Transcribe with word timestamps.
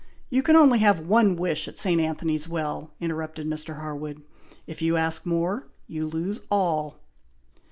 you 0.31 0.41
can 0.41 0.55
only 0.55 0.79
have 0.79 0.99
one 1.01 1.35
wish 1.35 1.67
at 1.67 1.77
St. 1.77 2.01
Anthony's 2.01 2.49
Well," 2.49 2.91
interrupted 2.99 3.45
Mr. 3.45 3.75
Harwood. 3.75 4.23
"If 4.65 4.81
you 4.81 4.97
ask 4.97 5.27
more, 5.27 5.67
you 5.85 6.07
lose 6.07 6.41
all." 6.49 6.95